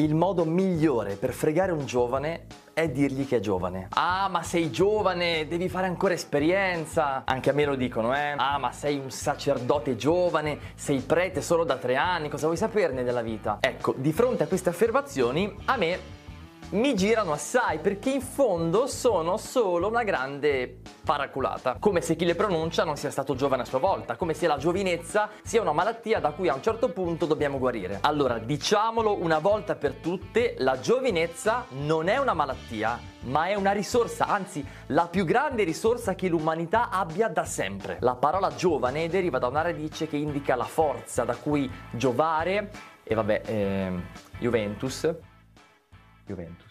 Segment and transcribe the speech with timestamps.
[0.00, 3.88] Il modo migliore per fregare un giovane è dirgli che è giovane.
[3.90, 7.24] Ah, ma sei giovane, devi fare ancora esperienza.
[7.26, 8.32] Anche a me lo dicono, eh.
[8.34, 13.04] Ah, ma sei un sacerdote giovane, sei prete solo da tre anni, cosa vuoi saperne
[13.04, 13.58] della vita?
[13.60, 15.98] Ecco, di fronte a queste affermazioni, a me
[16.70, 21.76] mi girano assai perché in fondo sono solo una grande paraculata.
[21.80, 24.56] Come se chi le pronuncia non sia stato giovane a sua volta, come se la
[24.56, 27.98] giovinezza sia una malattia da cui a un certo punto dobbiamo guarire.
[28.02, 33.72] Allora, diciamolo una volta per tutte, la giovinezza non è una malattia, ma è una
[33.72, 37.96] risorsa, anzi la più grande risorsa che l'umanità abbia da sempre.
[38.00, 42.70] La parola giovane deriva da una radice che indica la forza da cui giovare
[43.02, 43.92] e vabbè, eh,
[44.38, 45.12] Juventus
[46.30, 46.69] Juventus.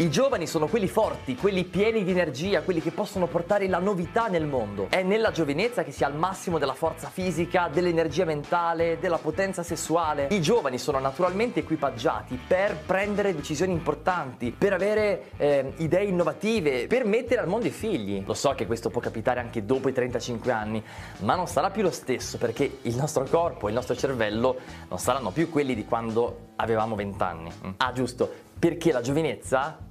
[0.00, 4.28] I giovani sono quelli forti, quelli pieni di energia, quelli che possono portare la novità
[4.28, 4.86] nel mondo.
[4.90, 9.64] È nella giovinezza che si ha il massimo della forza fisica, dell'energia mentale, della potenza
[9.64, 10.28] sessuale.
[10.30, 17.04] I giovani sono naturalmente equipaggiati per prendere decisioni importanti, per avere eh, idee innovative, per
[17.04, 18.22] mettere al mondo i figli.
[18.24, 20.80] Lo so che questo può capitare anche dopo i 35 anni,
[21.22, 25.00] ma non sarà più lo stesso perché il nostro corpo e il nostro cervello non
[25.00, 27.50] saranno più quelli di quando avevamo 20 anni.
[27.78, 29.86] Ah, giusto, perché la giovinezza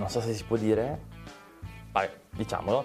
[0.00, 0.98] non so se si può dire,
[1.92, 2.84] vabbè, diciamolo,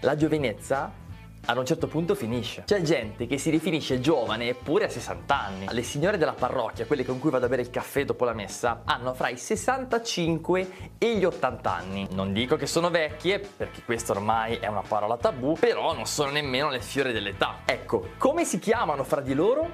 [0.00, 1.02] la giovinezza
[1.46, 2.62] ad un certo punto finisce.
[2.64, 5.66] C'è gente che si rifinisce giovane eppure a 60 anni.
[5.68, 8.80] Le signore della parrocchia, quelle con cui vado a bere il caffè dopo la messa,
[8.86, 12.08] hanno fra i 65 e gli 80 anni.
[12.12, 16.30] Non dico che sono vecchie, perché questa ormai è una parola tabù, però non sono
[16.30, 17.58] nemmeno le fiore dell'età.
[17.66, 19.70] Ecco, come si chiamano fra di loro?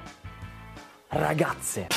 [1.07, 1.87] Ragazze.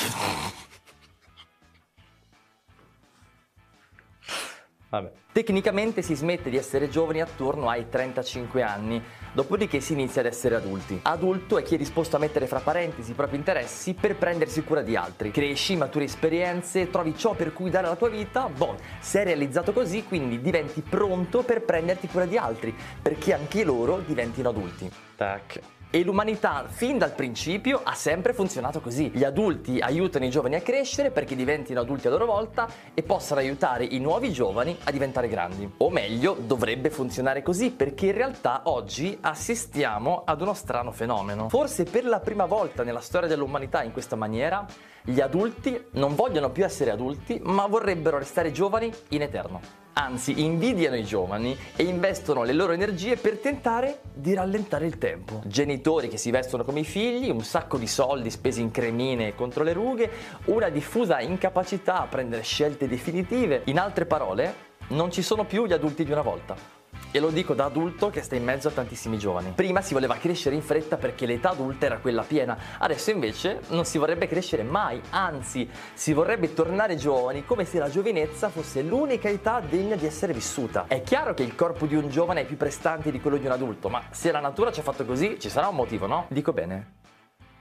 [4.94, 5.10] Vabbè.
[5.32, 10.54] Tecnicamente si smette di essere giovani attorno ai 35 anni, dopodiché si inizia ad essere
[10.54, 11.00] adulti.
[11.02, 14.82] Adulto è chi è disposto a mettere fra parentesi i propri interessi per prendersi cura
[14.82, 15.32] di altri.
[15.32, 20.04] Cresci, maturi esperienze, trovi ciò per cui dare la tua vita, boh, sei realizzato così,
[20.04, 22.72] quindi diventi pronto per prenderti cura di altri,
[23.02, 24.88] perché anche loro diventino adulti.
[25.16, 25.60] Tac.
[25.94, 29.12] E l'umanità fin dal principio ha sempre funzionato così.
[29.14, 33.38] Gli adulti aiutano i giovani a crescere perché diventino adulti a loro volta e possano
[33.38, 35.70] aiutare i nuovi giovani a diventare grandi.
[35.76, 41.48] O meglio, dovrebbe funzionare così perché in realtà oggi assistiamo ad uno strano fenomeno.
[41.48, 44.66] Forse per la prima volta nella storia dell'umanità in questa maniera,
[45.00, 50.96] gli adulti non vogliono più essere adulti, ma vorrebbero restare giovani in eterno anzi invidiano
[50.96, 55.42] i giovani e investono le loro energie per tentare di rallentare il tempo.
[55.44, 59.64] Genitori che si vestono come i figli, un sacco di soldi spesi in cremine contro
[59.64, 60.10] le rughe,
[60.46, 63.62] una diffusa incapacità a prendere scelte definitive.
[63.66, 66.83] In altre parole, non ci sono più gli adulti di una volta.
[67.16, 69.52] E lo dico da adulto che sta in mezzo a tantissimi giovani.
[69.54, 73.84] Prima si voleva crescere in fretta perché l'età adulta era quella piena, adesso invece non
[73.84, 79.28] si vorrebbe crescere mai, anzi si vorrebbe tornare giovani come se la giovinezza fosse l'unica
[79.28, 80.86] età degna di essere vissuta.
[80.88, 83.52] È chiaro che il corpo di un giovane è più prestante di quello di un
[83.52, 86.26] adulto, ma se la natura ci ha fatto così ci sarà un motivo, no?
[86.30, 86.94] Dico bene.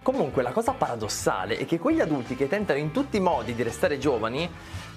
[0.01, 3.61] Comunque la cosa paradossale è che quegli adulti che tentano in tutti i modi di
[3.61, 4.49] restare giovani,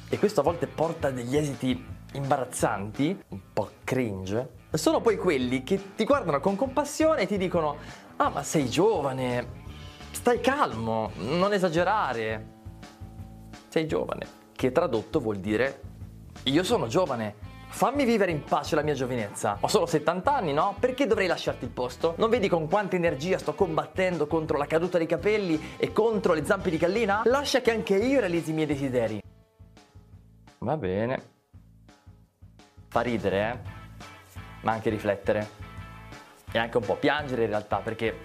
[0.09, 5.94] e questo a volte porta degli esiti imbarazzanti, un po' cringe, sono poi quelli che
[5.94, 7.77] ti guardano con compassione e ti dicono
[8.16, 9.65] ah ma sei giovane,
[10.10, 12.54] stai calmo, non esagerare,
[13.69, 15.81] sei giovane, che tradotto vuol dire
[16.44, 19.59] io sono giovane, Fammi vivere in pace la mia giovinezza.
[19.60, 20.77] Ho solo 70 anni, no?
[20.81, 22.15] Perché dovrei lasciarti il posto?
[22.16, 26.44] Non vedi con quanta energia sto combattendo contro la caduta dei capelli e contro le
[26.47, 27.21] zampe di gallina?
[27.25, 29.21] Lascia che anche io realizzi i miei desideri.
[30.59, 31.34] Va bene.
[32.89, 33.59] Fa ridere, eh?
[34.63, 35.65] Ma anche riflettere.
[36.51, 38.19] E anche un po' piangere in realtà, perché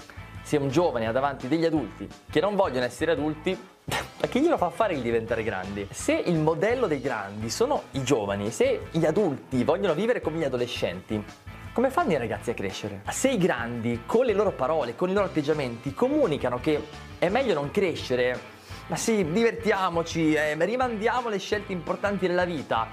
[0.44, 4.58] se un giovane ha davanti degli adulti che non vogliono essere adulti, ma che glielo
[4.58, 5.88] fa fare il diventare grandi?
[5.92, 10.44] Se il modello dei grandi sono i giovani, se gli adulti vogliono vivere come gli
[10.44, 11.24] adolescenti,
[11.74, 13.02] come fanno i ragazzi a crescere?
[13.10, 16.86] Se i grandi, con le loro parole, con i loro atteggiamenti, comunicano che
[17.18, 18.38] è meglio non crescere,
[18.88, 22.90] ma sì, divertiamoci, eh, rimandiamo le scelte importanti della vita,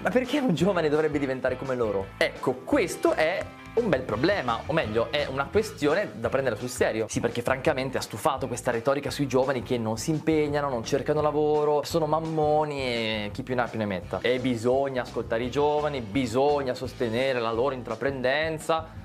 [0.00, 2.06] ma perché un giovane dovrebbe diventare come loro?
[2.16, 3.44] Ecco, questo è
[3.74, 7.06] un bel problema, o meglio, è una questione da prendere sul serio.
[7.08, 11.20] Sì, perché francamente ha stufato questa retorica sui giovani che non si impegnano, non cercano
[11.20, 14.20] lavoro, sono mammoni e chi più ne ha più ne metta.
[14.22, 19.04] E bisogna ascoltare i giovani, bisogna sostenere la loro intraprendenza.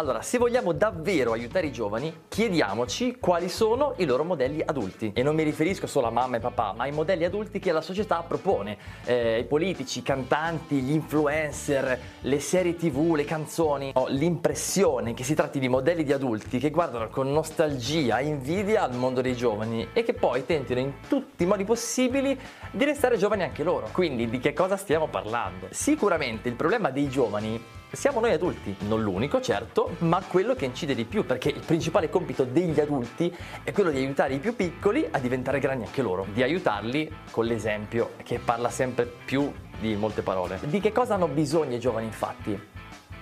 [0.00, 5.12] Allora, se vogliamo davvero aiutare i giovani, chiediamoci quali sono i loro modelli adulti.
[5.14, 7.82] E non mi riferisco solo a mamma e papà, ma ai modelli adulti che la
[7.82, 8.78] società propone.
[9.04, 13.90] Eh, I politici, i cantanti, gli influencer, le serie tv, le canzoni.
[13.92, 18.84] Ho l'impressione che si tratti di modelli di adulti che guardano con nostalgia e invidia
[18.84, 23.18] al mondo dei giovani e che poi tentino in tutti i modi possibili di restare
[23.18, 23.90] giovani anche loro.
[23.92, 25.66] Quindi di che cosa stiamo parlando?
[25.68, 30.94] Sicuramente il problema dei giovani siamo noi adulti, non l'unico certo, ma quello che incide
[30.94, 33.34] di più, perché il principale compito degli adulti
[33.64, 37.46] è quello di aiutare i più piccoli a diventare grandi anche loro, di aiutarli con
[37.46, 40.60] l'esempio, che parla sempre più di molte parole.
[40.62, 42.58] Di che cosa hanno bisogno i giovani infatti?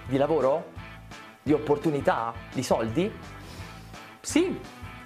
[0.06, 0.72] Di lavoro?
[1.42, 2.34] Di opportunità?
[2.52, 3.10] Di soldi?
[4.20, 4.58] Sì,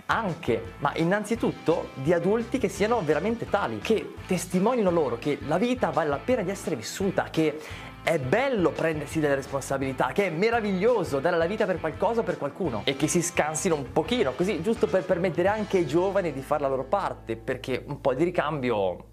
[0.07, 5.91] anche, ma innanzitutto di adulti che siano veramente tali, che testimonino loro che la vita
[5.91, 7.59] vale la pena di essere vissuta, che
[8.03, 12.37] è bello prendersi delle responsabilità, che è meraviglioso dare la vita per qualcosa o per
[12.37, 16.41] qualcuno e che si scansino un pochino, così giusto per permettere anche ai giovani di
[16.41, 19.05] fare la loro parte, perché un po' di ricambio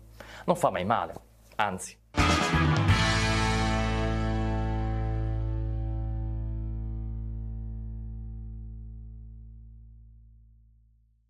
[0.45, 1.13] non fa mai male,
[1.55, 2.18] anzi.